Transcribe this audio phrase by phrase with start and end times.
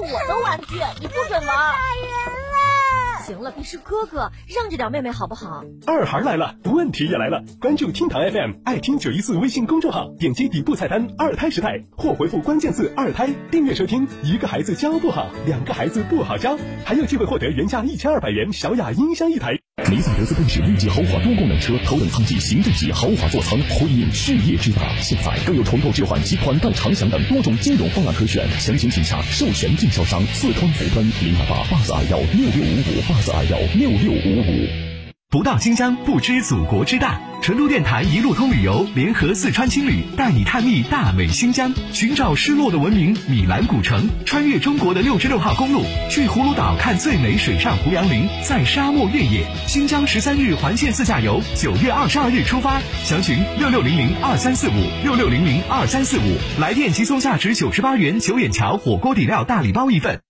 [0.00, 1.56] 我的玩具，你不准玩。
[3.26, 5.62] 行了，别是哥哥，让着点妹妹好不好？
[5.86, 7.44] 二孩来了，问题也来了。
[7.60, 14.08] 关注厅堂 FM，爱听九一四微信公众号，点击底部菜单“二胎时代”或回复关键字“二胎”，订阅收听。
[14.22, 19.59] 一个孩子教不好，两个孩子不好教，还有机会获得原价一千二百元小雅音箱一台。
[19.90, 24.82] 梅赛德斯奔驰 V 级豪华多功能车，头等舱级、行政级豪华座舱，回应事业之大。
[25.00, 34.89] 现在更有重购置换及款待长享等多种金融方案可选，详情请洽授权经销商四川福奔零二八八四二幺六六五五八四二幺六六五五。
[35.32, 37.20] 不到新疆不知祖国之大。
[37.40, 49.46] 成都电台一路通旅游联合四川青旅带你探秘大美新疆，寻找失落的文明米兰古城，穿越中国的六十六号公路，去葫芦岛看最美水上胡杨林，在沙漠越野。
[49.68, 54.72] 新疆十三日环线自驾游，九月二十二日出发，详询六六零零二三四五
[55.04, 60.20] 六六零零二三四五，来电即送价值九十八元九眼桥火锅底料大礼包一份。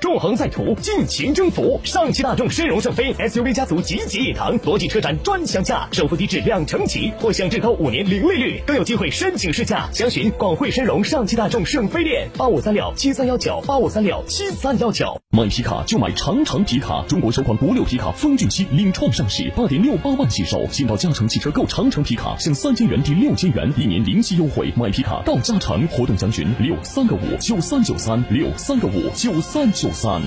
[0.00, 1.78] 纵横在途，尽情征服！
[1.84, 9.90] 上汽大众申荣圣飞 SUV 家族集结一堂，国际车展专享价，首付低至两成起，或享至高五年零利率，更有机会申请试驾。
[9.92, 15.20] 详询广汇申荣上汽大众圣飞店八五三六七三幺九八五三六七三幺九。
[15.36, 20.66] 买皮卡就买长城皮卡，中国首款国六皮卡风骏七领创上市，八点六八万起售。
[20.72, 24.72] 新到嘉诚汽车购长城皮卡，享三千元抵六千元，一年零息优惠。
[24.76, 29.89] 买皮卡到嘉诚，活动详询六三个五九三九三六三个五九三九。
[29.92, 30.22] 三，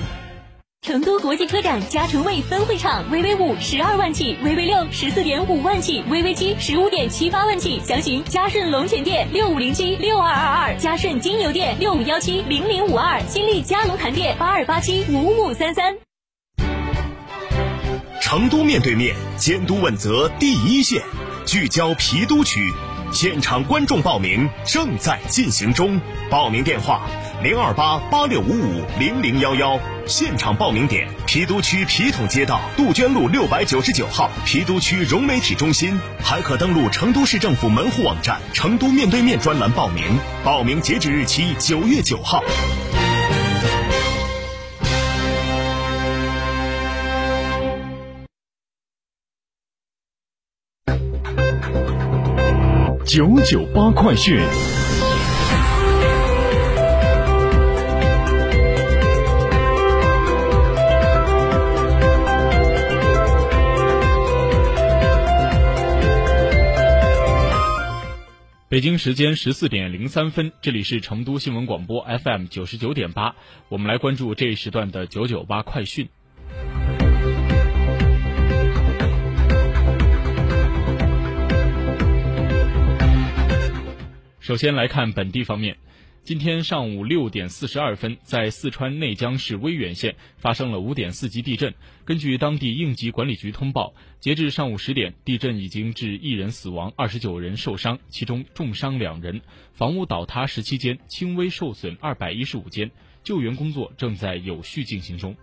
[0.82, 7.80] 成都国际车展嘉诚卫分会场，VV 五十二万起，VV 六十四点五万起，VV 七十五点七八万起。
[7.86, 15.96] 详询嘉顺龙泉店六五零七六二二二，嘉顺金牛店六五幺七零零五二，新力嘉龙潭店八二八七五五三三。
[18.22, 21.02] 成都面对面监督问责第一线，
[21.46, 22.74] 聚焦郫都区，
[23.12, 27.08] 现场观众报名正在进行中，报名电话。
[27.44, 29.78] 零二八八六五五零零幺幺，
[30.08, 40.18] 现场报名点：郫都区郫统街道杜鹃路六百九十九号郫都区融媒体中心，还可登录成都市政府门户网站“成都面对面”专栏报名。
[40.42, 42.42] 报名截止日期九月九号。
[53.06, 54.40] 九九八快讯。
[68.74, 73.36] 北京时间十四点零三分，这里是成都新闻广播 FM 九十九点八，
[73.70, 76.10] 我们来关注这一时段的九九八快讯。
[84.40, 85.78] 首先来看本地方面。
[86.26, 91.74] 今天上午六点四十二分，在四川内江市威远县发生了五点四级地震。
[92.06, 99.42] 根据当地应急管理局通报，截至上午十点，地震已经致一人死亡，二十九人受伤，其中重伤两人，
[99.74, 102.90] 房屋倒塌十七间，轻微受损二百一十五间，
[103.22, 105.36] 救援工作正在有序进行中。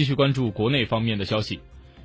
[0.00, 1.60] 继续关注国内方面的消息，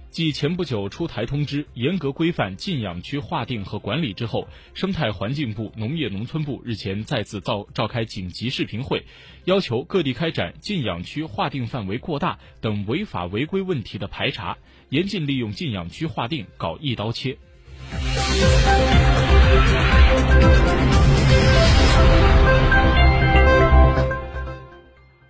[0.10, 9.06] 继前不久出台通知，严格规范禁养区划定和管理之后，生态环境部、农业农村部日前再次召召开紧急视频会，
[9.46, 14.58] 要求各地开展禁养区划定范围过大等违法违规问题的排查，
[14.90, 17.38] 严禁利用禁养区划定搞一刀切。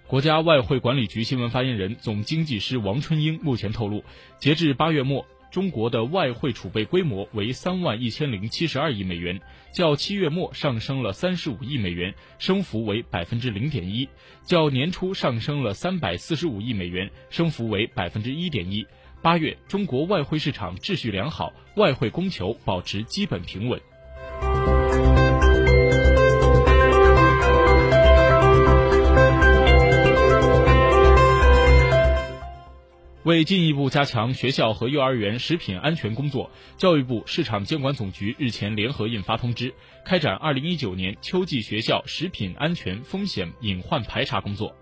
[0.07, 4.03] 国家外汇管理局新闻发言人、总经济师王春英目前透露，
[4.37, 9.41] 截至八月末，中国的外汇储备规模为三万一千零七十二亿美元，
[9.73, 14.07] 较七月末上升了三十五亿美元，升幅为百分之零点一；
[14.45, 18.85] 较年初上升了三百四十五亿美元，升幅为百分之一点一。
[19.23, 23.81] 八月，中国外汇市场秩序良好，外汇供求保持基本平稳。
[33.25, 39.73] 为进一步加强学校和幼儿园食品安全工作，教育部市场监管总局日前联合印发通知，
[40.05, 44.75] 开展二零一九年秋季学校食品安全风险隐患排查工作。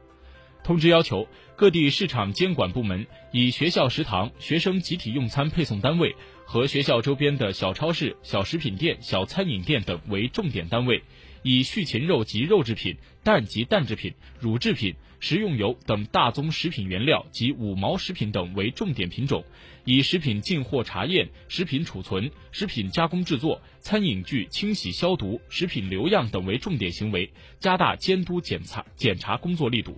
[0.62, 1.26] 通知要求
[1.56, 6.14] 各地市场监管部门以学校食堂、学生集体用餐配送单位
[6.44, 11.02] 和学校周边的小超市、小食品店、小餐饮店等为重点单位。
[11.44, 19.44] 以畜禽肉及肉制品、蛋及蛋制品、乳制品、食用油等大宗食品原料及五毛食品等为重点品种，
[19.86, 27.30] 以食品进货查验、食品储存、食品加工制作、餐饮具清洗消毒、食品留样等为重点行为，
[27.60, 29.98] 加大监督检查检查工作力度。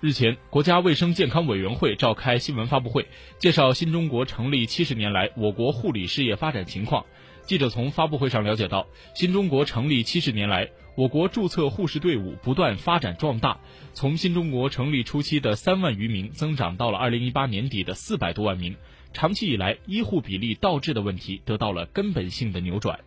[0.00, 3.08] 日前，国家卫生健康委员会召开新闻发布会，
[3.40, 7.04] 介绍新中国成立七十年来我国护理事业发展情况。
[7.46, 8.86] 记者从发布会上了解到，
[9.16, 13.58] 新中国成立七十年来，我国注册护士队伍不断发展壮大，
[13.92, 18.76] 从新中国成立初期的三万余名增长到了二零一八年底的四百多万名。
[19.12, 23.00] 长期以来，医护比例倒置的问题得到了根本性的扭转。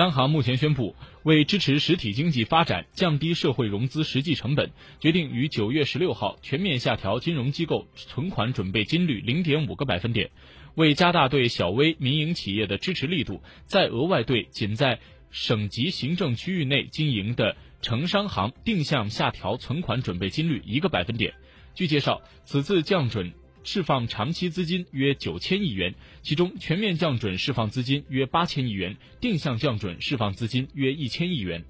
[0.00, 10.30] 央行目前宣布，为支持实体经济发展、降低社会融资实际成本，决定于九月十六号全面下调金融机构存款准备金率零点五个百分点。
[10.74, 15.00] 为加大对小微民营企业的支持力度，再额外对仅在
[15.30, 21.34] 省级行政区域内经营的城商行定向下调存款准备金率一个百分点。
[21.74, 23.34] 据介绍，此次降准。
[23.62, 31.64] 释放长期资金约九千亿元，其中全面降准释放资金约八千亿元，定向降准释放资金约一千亿元。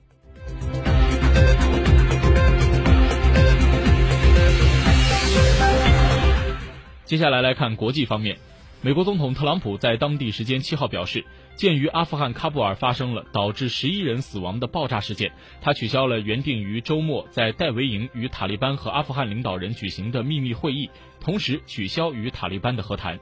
[7.04, 8.38] 接下来来看国际方面。
[8.82, 20.88] 美国总统特朗普在当地时间七号表示，鉴于阿富汗喀布尔发生了导致十一人死亡的爆炸事件，他取消了原定于周末在戴维营与塔利班和阿富汗领导人举行的秘密会议，
[21.21, 23.21] 同时取消与塔利班的和谈。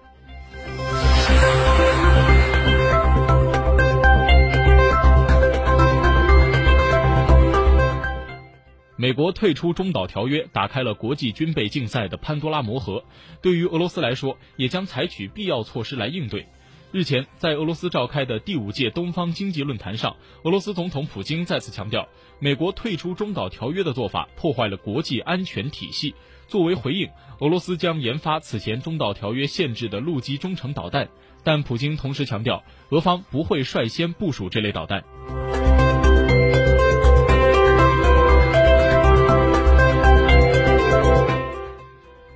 [9.00, 13.04] 美国退出中导条约，打开了国际军备竞赛的潘多拉魔盒。
[13.40, 16.48] 对于俄罗斯来说，也将采取必要措施来应对。
[16.90, 22.08] 日前，在俄罗斯召开的第五届东方经济论坛上，俄罗斯总统普京再次强调，
[22.40, 26.16] 美国退出中导条约的做法破坏了国际安全体系。
[26.48, 27.08] 作为回应，
[27.38, 31.08] 俄罗斯将研发此前中导条约限制的陆基中程导弹。
[31.44, 35.04] 但普京同时强调，俄方不会率先部署这类导弹。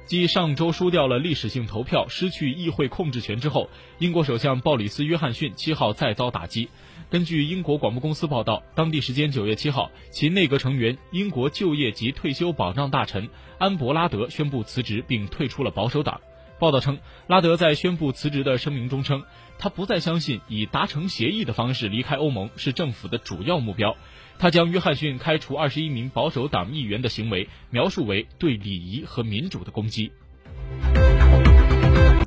[0.04, 6.68] 继上周输掉了历史性投票、失去议会控制权之后，英国首相鲍里斯·约翰逊七号再遭打击。
[7.08, 13.28] 根据英国广播公司报道，当地时间九月七号，其内阁成员、英国就业及退休保障大臣
[13.58, 16.20] 安伯拉德宣布辞职，并退出了保守党。
[16.62, 19.24] 报道称，拉德在宣布辞职的声明中称，
[19.58, 23.96] 他不再相信以达成协议的方式离开欧盟是政府的主要目标。
[24.38, 30.12] 他将约翰逊开除二十一名保守党议员的行为描述为对礼仪和民主的攻击。